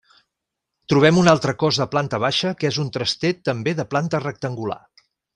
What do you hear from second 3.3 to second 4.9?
també de planta rectangular.